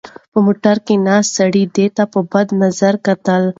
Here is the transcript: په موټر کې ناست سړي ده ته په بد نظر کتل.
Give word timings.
په 0.31 0.39
موټر 0.45 0.75
کې 0.85 0.95
ناست 1.07 1.29
سړي 1.39 1.63
ده 1.75 1.85
ته 1.95 2.03
په 2.13 2.19
بد 2.31 2.47
نظر 2.61 2.93
کتل. 3.05 3.43